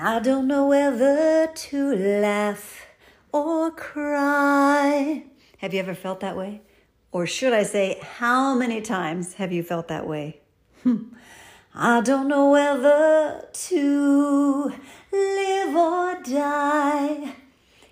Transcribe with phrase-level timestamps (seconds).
[0.01, 2.87] I don't know whether to laugh
[3.33, 5.25] or cry.
[5.59, 6.63] Have you ever felt that way?
[7.13, 10.41] Or should I say, how many times have you felt that way?
[11.75, 14.73] I don't know whether to
[15.13, 17.35] live or die.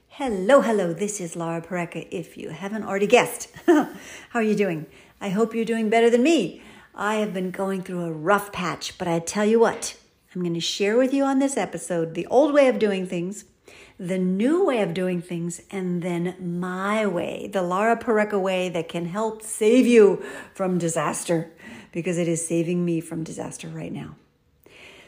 [0.09, 3.48] Hello, hello, this is Laura Pareca, if you haven't already guessed.
[3.66, 3.88] How
[4.34, 4.86] are you doing?
[5.20, 6.62] I hope you're doing better than me.
[6.94, 9.96] I have been going through a rough patch, but I tell you what,
[10.34, 13.45] I'm going to share with you on this episode the old way of doing things,
[13.98, 18.88] the new way of doing things, and then my way, the Laura Pareca way that
[18.88, 21.50] can help save you from disaster
[21.90, 24.14] because it is saving me from disaster right now.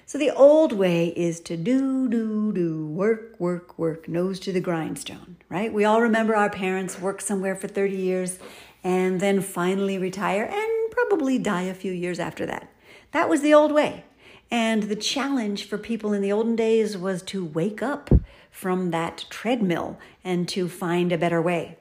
[0.06, 4.58] So the old way is to do, do, do, work, work, work, nose to the
[4.58, 5.72] grindstone, right?
[5.72, 8.40] We all remember our parents worked somewhere for 30 years
[8.82, 12.70] and then finally retire and probably die a few years after that.
[13.12, 14.04] That was the old way.
[14.50, 18.10] And the challenge for people in the olden days was to wake up
[18.50, 21.76] from that treadmill and to find a better way.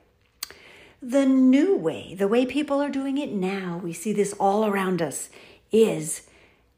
[1.01, 5.01] The new way, the way people are doing it now, we see this all around
[5.01, 5.29] us,
[5.71, 6.27] is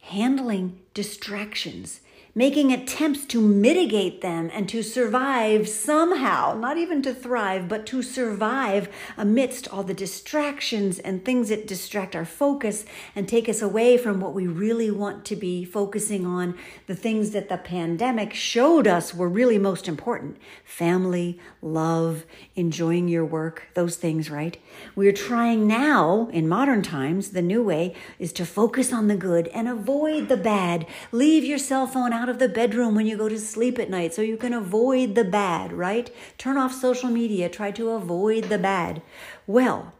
[0.02, 2.02] handling distractions
[2.34, 8.02] making attempts to mitigate them and to survive somehow, not even to thrive, but to
[8.02, 13.98] survive amidst all the distractions and things that distract our focus and take us away
[13.98, 16.58] from what we really want to be focusing on,
[16.88, 23.26] the things that the pandemic showed us were really most important family, love, enjoying your
[23.26, 24.58] work, those things, right?
[24.96, 29.48] We're trying now, in modern times, the new way is to focus on the good
[29.50, 30.86] and avoid the bad.
[31.12, 33.90] Leave your cell phone out out of the bedroom when you go to sleep at
[33.90, 36.12] night so you can avoid the bad, right?
[36.38, 39.02] Turn off social media, try to avoid the bad.
[39.48, 39.94] Well,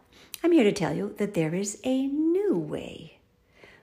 [0.44, 3.18] I'm here to tell you that there is a new way.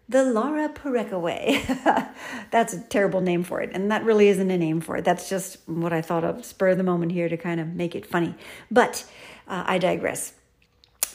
[0.07, 1.65] The Laura Pareca way.
[2.51, 5.03] That's a terrible name for it, and that really isn't a name for it.
[5.03, 7.93] That's just what I thought of spur of the moment here to kind of make
[7.93, 8.35] it funny.
[8.71, 9.03] But
[9.49, 10.31] uh, I digress.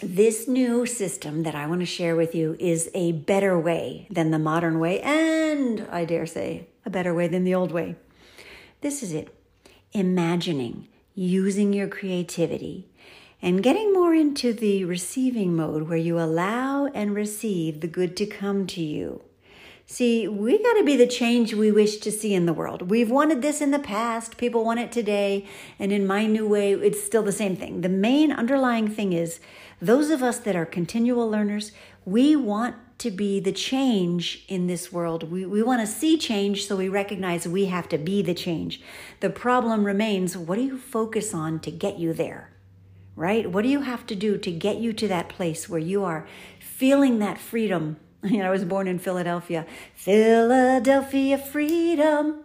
[0.02, 4.32] This new system that I want to share with you is a better way than
[4.32, 7.94] the modern way, and I dare say, a better way than the old way.
[8.80, 9.32] This is it
[9.92, 12.88] imagining, using your creativity,
[13.40, 18.26] and getting more into the receiving mode where you allow and receive the good to
[18.26, 19.22] come to you.
[19.86, 22.88] See, we got to be the change we wish to see in the world.
[22.90, 25.46] We've wanted this in the past, people want it today,
[25.78, 27.82] and in my new way, it's still the same thing.
[27.82, 29.40] The main underlying thing is
[29.84, 31.72] those of us that are continual learners,
[32.04, 35.30] we want to be the change in this world.
[35.30, 38.80] We, we want to see change, so we recognize we have to be the change.
[39.20, 42.50] The problem remains what do you focus on to get you there?
[43.16, 43.50] Right?
[43.50, 46.26] What do you have to do to get you to that place where you are
[46.58, 47.98] feeling that freedom?
[48.24, 49.66] You know, I was born in Philadelphia.
[49.94, 52.44] Philadelphia freedom.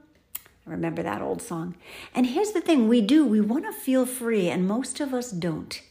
[0.67, 1.77] I remember that old song.
[2.13, 5.31] And here's the thing we do, we want to feel free, and most of us
[5.31, 5.81] don't.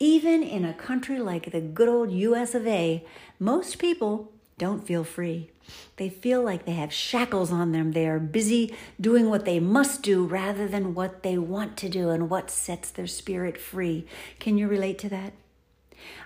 [0.00, 3.04] Even in a country like the good old US of A,
[3.40, 5.50] most people don't feel free.
[5.96, 7.92] They feel like they have shackles on them.
[7.92, 12.10] They are busy doing what they must do rather than what they want to do
[12.10, 14.06] and what sets their spirit free.
[14.38, 15.32] Can you relate to that?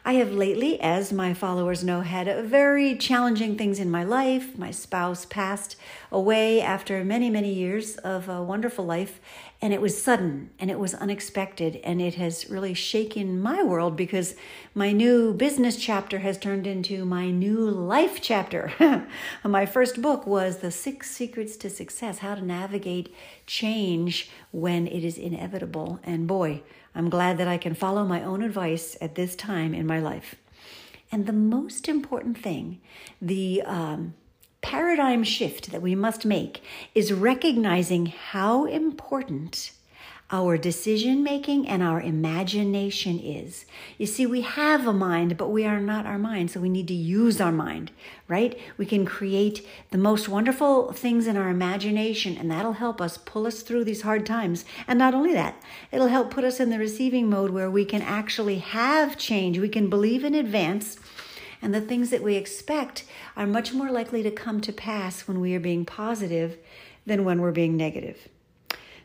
[0.04, 4.59] I have lately, as my followers know, had very challenging things in my life.
[4.59, 5.77] My spouse passed
[6.10, 9.21] away after many, many years of a wonderful life,
[9.62, 13.97] and it was sudden and it was unexpected, and it has really shaken my world
[13.97, 14.34] because
[14.75, 19.06] my new business chapter has turned into my new life chapter.
[19.45, 23.15] my first book was The Six Secrets to Success How to Navigate
[23.47, 26.01] Change When It Is Inevitable.
[26.03, 26.62] And boy,
[26.93, 30.34] I'm glad that I can follow my own advice at this time in my life.
[31.12, 32.81] And the most important thing,
[33.21, 34.15] the um,
[34.62, 36.62] paradigm shift that we must make,
[36.95, 39.73] is recognizing how important
[40.33, 43.67] our decision making and our imagination is.
[43.99, 46.89] You see, we have a mind, but we are not our mind, so we need
[46.89, 47.91] to use our mind,
[48.28, 48.59] right?
[48.78, 53.47] We can create the most wonderful things in our imagination, and that'll help us pull
[53.47, 54.65] us through these hard times.
[54.89, 58.01] And not only that, it'll help put us in the receiving mode where we can
[58.01, 59.59] actually have change.
[59.59, 60.97] We can believe in advance.
[61.62, 63.04] And the things that we expect
[63.36, 66.59] are much more likely to come to pass when we are being positive
[67.06, 68.28] than when we're being negative.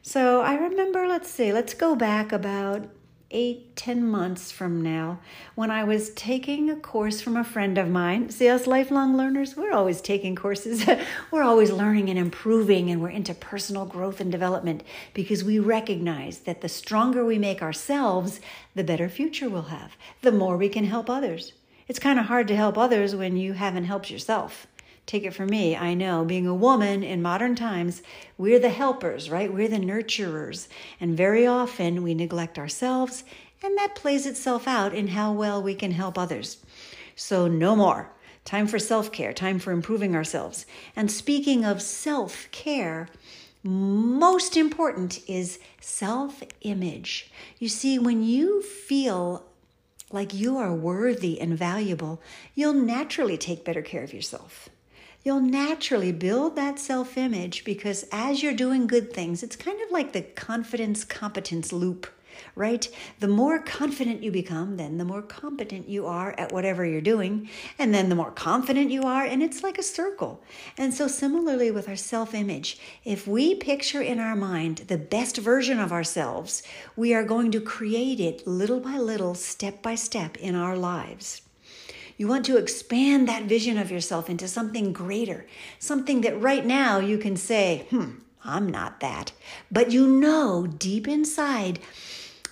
[0.01, 2.89] So I remember, let's see, let's go back about
[3.30, 5.19] eight, ten months from now
[5.56, 8.30] when I was taking a course from a friend of mine.
[8.30, 10.86] See, us lifelong learners, we're always taking courses.
[11.31, 14.83] we're always learning and improving, and we're into personal growth and development
[15.13, 18.39] because we recognize that the stronger we make ourselves,
[18.75, 21.54] the better future we'll have, the more we can help others.
[21.88, 24.68] It's kind of hard to help others when you haven't helped yourself.
[25.06, 28.01] Take it from me, I know, being a woman in modern times,
[28.38, 29.54] we're the helpers, right?
[29.54, 30.68] We're the nurturers.
[31.00, 33.24] And very often we neglect ourselves,
[33.63, 36.57] and that plays itself out in how well we can help others.
[37.16, 38.12] So, no more.
[38.44, 40.66] Time for self care, time for improving ourselves.
[40.94, 43.07] And speaking of self care,
[43.63, 47.31] most important is self image.
[47.60, 49.47] You see, when you feel
[50.12, 52.21] like you are worthy and valuable,
[52.56, 54.69] you'll naturally take better care of yourself.
[55.24, 59.92] You'll naturally build that self image because as you're doing good things, it's kind of
[59.92, 62.07] like the confidence competence loop,
[62.56, 62.88] right?
[63.19, 67.50] The more confident you become, then the more competent you are at whatever you're doing.
[67.78, 70.44] And then the more confident you are, and it's like a circle.
[70.78, 75.38] And so, similarly with our self image, if we picture in our mind the best
[75.38, 76.63] version of ourselves,
[76.95, 81.42] we are going to create it little by little, step by step in our lives.
[82.18, 85.45] You want to expand that vision of yourself into something greater,
[85.78, 89.33] something that right now you can say, hmm, I'm not that.
[89.72, 91.80] But you know deep inside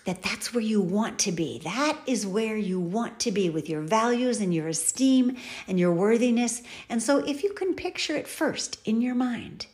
[0.06, 1.60] that that's where you want to be.
[1.64, 5.36] That is where you want to be with your values and your esteem
[5.68, 6.62] and your worthiness.
[6.90, 9.68] And so if you can picture it first in your mind,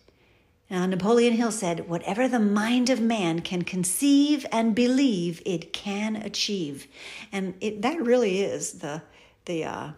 [0.71, 6.15] now, Napoleon Hill said, Whatever the mind of man can conceive and believe, it can
[6.15, 6.87] achieve.
[7.29, 9.01] And it, that really is the
[9.45, 9.91] the uh,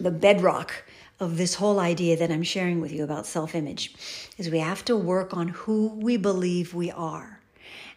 [0.00, 0.84] the bedrock
[1.20, 3.94] of this whole idea that I'm sharing with you about self image
[4.38, 7.39] is we have to work on who we believe we are.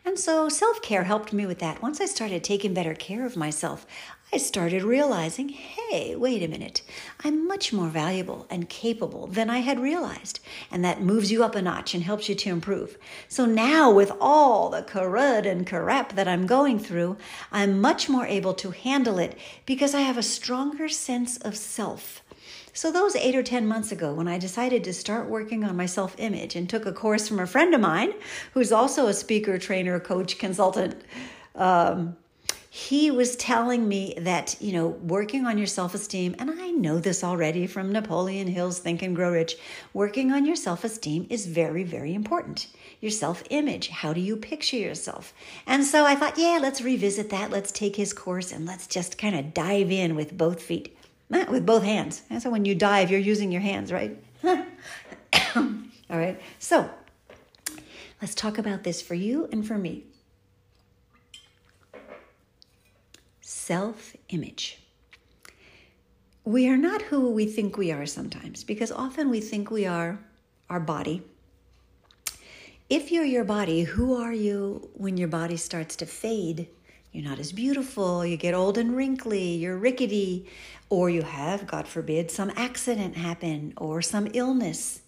[0.06, 1.82] And so self care helped me with that.
[1.82, 3.86] Once I started taking better care of myself,
[4.34, 6.82] I started realizing hey, wait a minute,
[7.24, 10.40] I'm much more valuable and capable than I had realized.
[10.72, 12.98] And that moves you up a notch and helps you to improve.
[13.30, 17.16] So now, with all the crud and crap that I'm going through,
[17.52, 22.23] I'm much more able to handle it because I have a stronger sense of self.
[22.76, 25.86] So, those eight or 10 months ago, when I decided to start working on my
[25.86, 28.14] self image and took a course from a friend of mine
[28.54, 30.96] who's also a speaker, trainer, coach, consultant,
[31.56, 32.18] um,
[32.76, 36.98] he was telling me that, you know, working on your self esteem, and I know
[36.98, 39.58] this already from Napoleon Hill's Think and Grow Rich,
[39.94, 42.66] working on your self esteem is very, very important.
[43.00, 45.36] Your self image, how do you picture yourself?
[45.68, 47.52] And so I thought, yeah, let's revisit that.
[47.52, 50.98] Let's take his course and let's just kind of dive in with both feet,
[51.50, 52.24] with both hands.
[52.30, 54.18] And so when you dive, you're using your hands, right?
[54.46, 56.90] All right, so
[58.22, 60.04] let's talk about this for you and for me.
[63.64, 64.80] self image.
[66.44, 70.20] We are not who we think we are sometimes because often we think we are
[70.70, 71.22] our body.
[72.90, 76.68] If you're your body, who are you when your body starts to fade?
[77.14, 80.48] You're not as beautiful, you get old and wrinkly, you're rickety,
[80.90, 85.00] or you have, God forbid, some accident happen or some illness.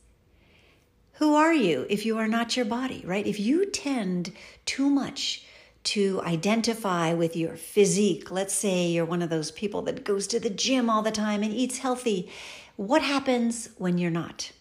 [1.13, 3.25] Who are you if you are not your body, right?
[3.25, 4.31] If you tend
[4.66, 5.46] too much
[5.86, 8.31] to identify with your physique.
[8.31, 11.44] Let's say you're one of those people that goes to the gym all the time
[11.44, 12.30] and eats healthy.
[12.75, 14.51] What happens when you're not?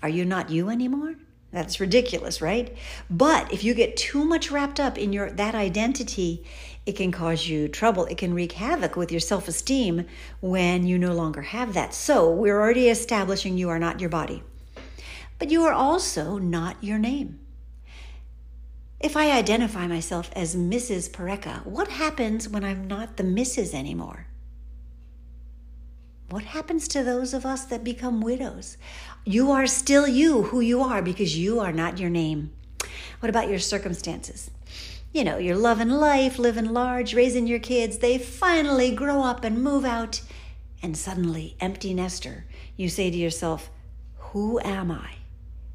[0.00, 1.16] Are you not you anymore?
[1.52, 2.74] That's ridiculous, right?
[3.10, 6.46] But if you get too much wrapped up in your that identity,
[6.86, 8.06] it can cause you trouble.
[8.06, 10.06] It can wreak havoc with your self-esteem
[10.40, 11.92] when you no longer have that.
[11.92, 14.42] So, we're already establishing you are not your body.
[15.38, 17.38] But you are also not your name.
[18.98, 21.10] If I identify myself as Mrs.
[21.10, 23.74] Pareca, what happens when I'm not the Mrs.
[23.74, 24.26] anymore?
[26.32, 28.78] What happens to those of us that become widows?
[29.22, 32.52] You are still you, who you are, because you are not your name.
[33.20, 34.50] What about your circumstances?
[35.12, 37.98] You know, you're loving life, living large, raising your kids.
[37.98, 40.22] They finally grow up and move out,
[40.82, 42.46] and suddenly, empty nester,
[42.78, 43.68] you say to yourself,
[44.16, 45.16] Who am I?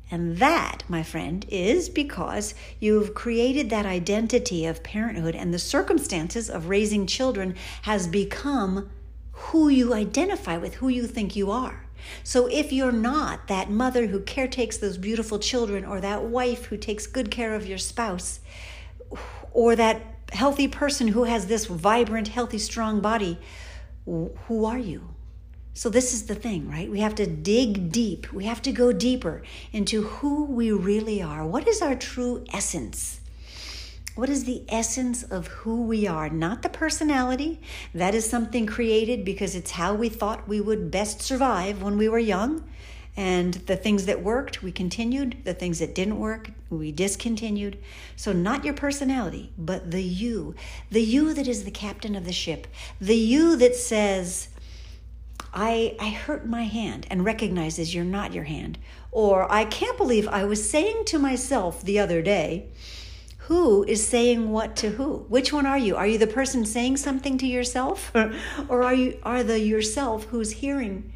[0.10, 6.50] And that, my friend, is because you've created that identity of parenthood and the circumstances
[6.50, 8.90] of raising children has become
[9.38, 11.86] who you identify with, who you think you are.
[12.24, 16.77] So if you're not that mother who caretakes those beautiful children, or that wife who
[16.77, 18.39] takes good care of your spouse,
[19.51, 20.01] or that
[20.32, 23.38] healthy person who has this vibrant, healthy, strong body,
[24.06, 25.10] who are you?
[25.74, 26.89] So, this is the thing, right?
[26.89, 28.34] We have to dig deep.
[28.34, 31.46] We have to go deeper into who we really are.
[31.46, 33.22] What is our true essence?
[34.17, 36.27] What is the essence of who we are?
[36.27, 37.62] Not the personality.
[37.93, 42.09] That is something created because it's how we thought we would best survive when we
[42.09, 42.67] were young.
[43.15, 45.38] And the things that worked, we continued.
[45.43, 47.77] The things that didn't work, we discontinued.
[48.15, 50.55] So, not your personality, but the you.
[50.89, 52.65] The you that is the captain of the ship.
[53.00, 54.47] The you that says,
[55.53, 58.79] I, I hurt my hand and recognizes you're not your hand.
[59.12, 62.69] Or, I can't believe I was saying to myself the other day,
[63.48, 66.96] who is saying what to who which one are you are you the person saying
[66.96, 68.12] something to yourself
[68.70, 71.13] or are you are the yourself who's hearing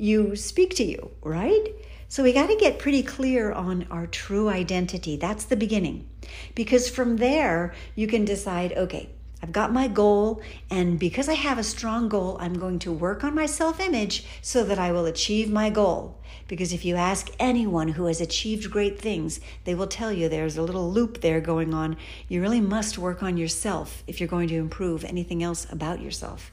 [0.00, 1.68] you speak to you, right?
[2.08, 5.16] So we got to get pretty clear on our true identity.
[5.16, 6.08] That's the beginning.
[6.54, 9.10] Because from there, you can decide okay,
[9.42, 13.24] I've got my goal, and because I have a strong goal, I'm going to work
[13.24, 16.18] on my self image so that I will achieve my goal.
[16.46, 20.56] Because if you ask anyone who has achieved great things, they will tell you there's
[20.56, 21.96] a little loop there going on.
[22.28, 26.50] You really must work on yourself if you're going to improve anything else about yourself.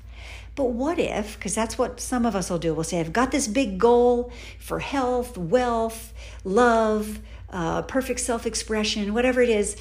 [0.55, 3.31] But what if, because that's what some of us will do, we'll say, I've got
[3.31, 6.13] this big goal for health, wealth,
[6.43, 9.77] love, uh, perfect self expression, whatever it is.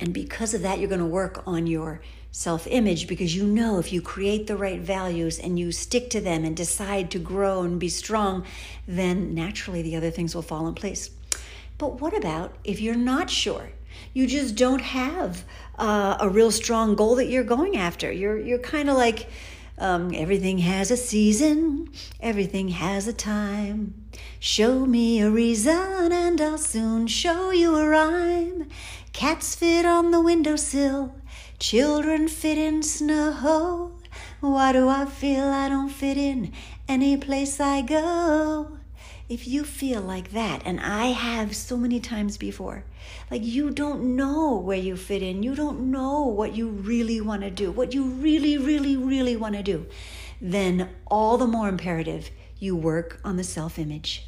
[0.00, 2.00] And because of that, you're going to work on your
[2.32, 6.20] self image because you know if you create the right values and you stick to
[6.20, 8.44] them and decide to grow and be strong,
[8.88, 11.10] then naturally the other things will fall in place.
[11.78, 13.70] But what about if you're not sure?
[14.12, 15.44] You just don't have
[15.78, 18.10] uh, a real strong goal that you're going after.
[18.10, 19.28] You're you're kind of like
[19.78, 21.88] um, everything has a season,
[22.20, 23.94] everything has a time.
[24.38, 28.68] Show me a reason, and I'll soon show you a rhyme.
[29.12, 31.14] Cats fit on the windowsill,
[31.58, 33.92] children fit in snow.
[34.40, 36.52] Why do I feel I don't fit in
[36.88, 38.78] any place I go?
[39.28, 42.84] If you feel like that, and I have so many times before,
[43.30, 47.42] like you don't know where you fit in, you don't know what you really want
[47.42, 49.86] to do, what you really, really, really want to do,
[50.40, 54.26] then all the more imperative you work on the self image.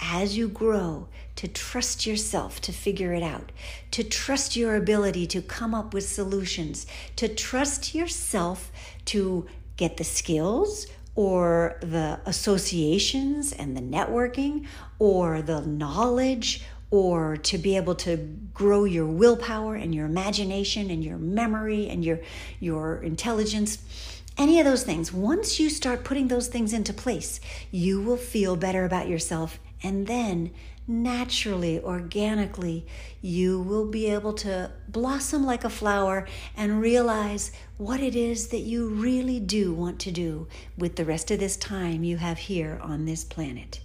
[0.00, 3.50] As you grow, to trust yourself to figure it out,
[3.92, 8.70] to trust your ability to come up with solutions, to trust yourself
[9.06, 10.86] to get the skills,
[11.18, 14.64] or the associations and the networking
[15.00, 18.16] or the knowledge or to be able to
[18.54, 22.20] grow your willpower and your imagination and your memory and your
[22.60, 23.78] your intelligence
[24.36, 25.12] any of those things.
[25.12, 27.40] Once you start putting those things into place
[27.72, 30.52] you will feel better about yourself and then
[30.88, 32.86] naturally, organically,
[33.20, 36.26] you will be able to blossom like a flower
[36.56, 41.30] and realize what it is that you really do want to do with the rest
[41.30, 43.80] of this time you have here on this planet.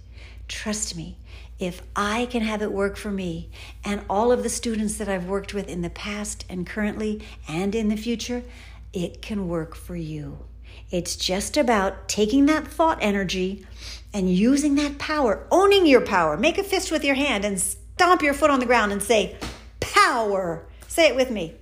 [0.48, 1.18] Trust me,
[1.58, 3.50] if I can have it work for me
[3.84, 7.74] and all of the students that I've worked with in the past and currently and
[7.74, 8.42] in the future,
[8.92, 10.38] it can work for you.
[10.90, 13.66] It's just about taking that thought energy
[14.12, 16.36] and using that power, owning your power.
[16.36, 19.36] Make a fist with your hand and stomp your foot on the ground and say,
[19.80, 20.66] Power.
[20.86, 21.54] Say it with me.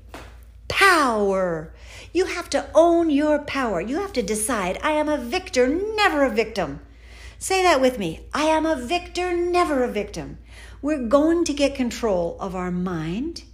[0.68, 1.72] Power.
[2.12, 3.80] You have to own your power.
[3.80, 6.80] You have to decide, I am a victor, never a victim.
[7.38, 8.20] Say that with me.
[8.34, 10.38] I am a victor, never a victim.
[10.82, 13.44] We're going to get control of our mind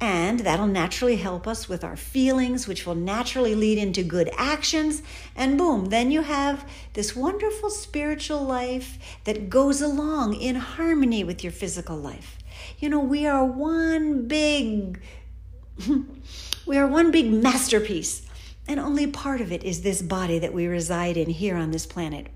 [0.00, 5.02] and that'll naturally help us with our feelings, which will naturally lead into good actions.
[5.36, 11.44] And boom, then you have this wonderful spiritual life that goes along in harmony with
[11.44, 12.38] your physical life.
[12.78, 15.02] You know, we are one big,
[16.66, 18.26] we are one big masterpiece.
[18.66, 21.86] And only part of it is this body that we reside in here on this
[21.86, 22.28] planet.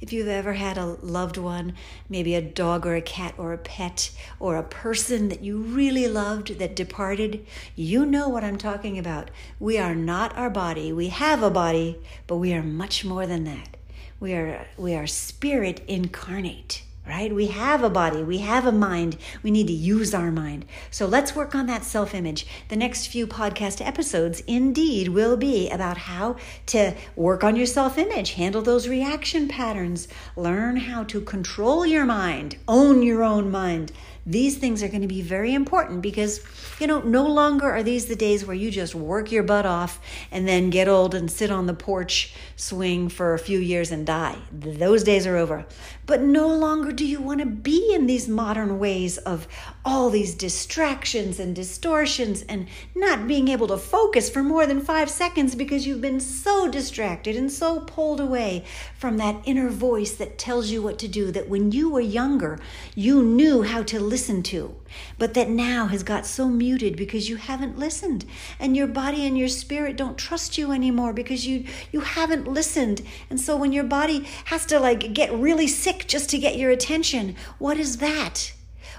[0.00, 1.74] If you've ever had a loved one,
[2.08, 6.06] maybe a dog or a cat or a pet or a person that you really
[6.06, 7.46] loved that departed,
[7.76, 9.30] you know what I'm talking about.
[9.58, 10.92] We are not our body.
[10.92, 13.76] We have a body, but we are much more than that.
[14.18, 17.34] We are, we are spirit incarnate right?
[17.34, 20.64] We have a body, we have a mind, we need to use our mind.
[20.90, 22.46] So let's work on that self image.
[22.68, 27.98] The next few podcast episodes, indeed, will be about how to work on your self
[27.98, 33.92] image, handle those reaction patterns, learn how to control your mind, own your own mind.
[34.30, 36.40] These things are going to be very important because,
[36.78, 40.00] you know, no longer are these the days where you just work your butt off
[40.30, 44.06] and then get old and sit on the porch swing for a few years and
[44.06, 44.38] die.
[44.52, 45.66] Those days are over.
[46.06, 49.48] But no longer do you want to be in these modern ways of
[49.84, 55.10] all these distractions and distortions and not being able to focus for more than five
[55.10, 58.64] seconds because you've been so distracted and so pulled away
[58.96, 61.32] from that inner voice that tells you what to do.
[61.32, 62.60] That when you were younger,
[62.94, 64.76] you knew how to listen to,
[65.18, 68.24] but that now has got so muted because you haven't listened
[68.58, 73.02] and your body and your spirit don't trust you anymore because you you haven't listened.
[73.30, 76.70] And so when your body has to like get really sick just to get your
[76.70, 78.52] attention, what is that?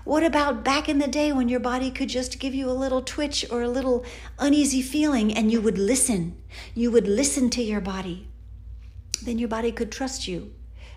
[0.04, 3.04] What about back in the day when your body could just give you a little
[3.04, 4.04] twitch or a little
[4.40, 6.36] uneasy feeling and you would listen?
[6.74, 8.28] You would listen to your body.
[9.24, 10.54] Then your body could trust you.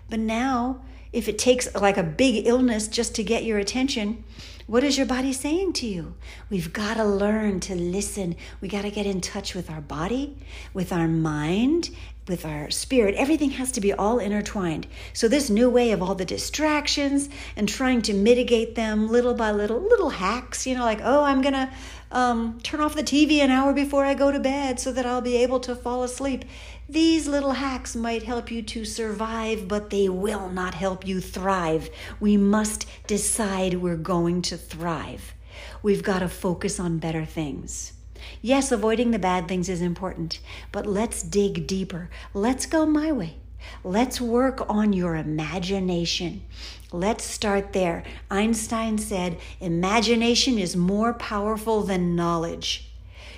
[0.09, 0.81] But now,
[1.15, 4.23] if it takes like a big illness just to get your attention,
[4.67, 6.15] what is your body saying to you?
[6.49, 8.35] We've got to learn to listen.
[8.61, 10.37] We got to get in touch with our body,
[10.73, 11.91] with our mind,
[12.27, 14.87] with our spirit, everything has to be all intertwined.
[15.13, 19.51] So, this new way of all the distractions and trying to mitigate them little by
[19.51, 21.69] little, little hacks, you know, like, oh, I'm going to
[22.11, 25.21] um, turn off the TV an hour before I go to bed so that I'll
[25.21, 26.45] be able to fall asleep.
[26.87, 31.89] These little hacks might help you to survive, but they will not help you thrive.
[32.19, 35.33] We must decide we're going to thrive.
[35.81, 37.93] We've got to focus on better things.
[38.39, 40.39] Yes, avoiding the bad things is important,
[40.71, 42.11] but let's dig deeper.
[42.35, 43.37] Let's go my way.
[43.83, 46.43] Let's work on your imagination.
[46.91, 48.03] Let's start there.
[48.29, 52.91] Einstein said, Imagination is more powerful than knowledge.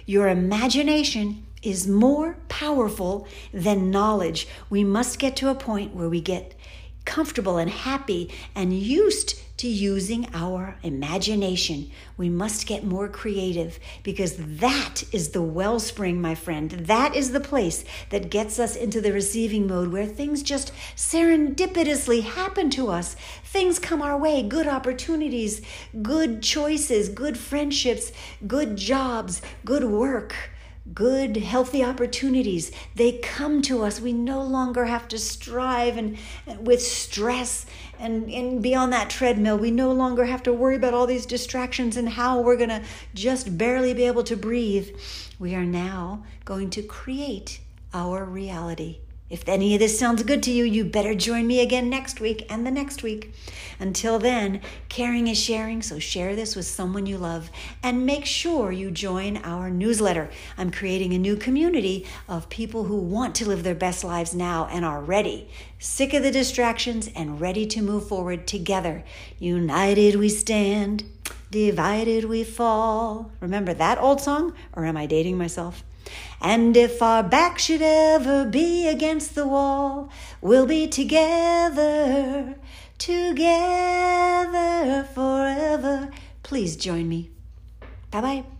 [0.05, 4.47] Your imagination is more powerful than knowledge.
[4.69, 6.55] We must get to a point where we get
[7.05, 11.89] comfortable and happy and used to using our imagination.
[12.15, 16.69] We must get more creative because that is the wellspring, my friend.
[16.69, 22.21] That is the place that gets us into the receiving mode where things just serendipitously
[22.21, 23.15] happen to us.
[23.43, 25.61] Things come our way, good opportunities,
[26.03, 28.11] good choices, good friendships,
[28.45, 30.35] good jobs, good work
[30.93, 32.71] good, healthy opportunities.
[32.95, 33.99] They come to us.
[33.99, 37.65] We no longer have to strive and, and, with stress
[37.99, 39.57] and, and be on that treadmill.
[39.57, 42.83] We no longer have to worry about all these distractions and how we're going to
[43.13, 44.89] just barely be able to breathe.
[45.39, 47.59] We are now going to create
[47.93, 48.99] our reality.
[49.29, 52.45] If any of this sounds good to you, you better join me again next week
[52.49, 53.33] and the next week.
[53.77, 57.51] Until then, caring is sharing, so share this with someone you love
[57.83, 60.29] and make sure you join our newsletter.
[60.57, 64.69] I'm creating a new community of people who want to live their best lives now
[64.71, 69.03] and are ready, sick of the distractions and ready to move forward together.
[69.39, 71.03] United we stand,
[71.51, 73.31] divided we fall.
[73.41, 75.83] Remember that old song, or am I dating myself?
[76.41, 80.09] And if our back should ever be against the wall,
[80.41, 82.55] we'll be together,
[82.97, 86.09] together forever.
[86.43, 87.31] Please join me.
[88.11, 88.56] Bye bye.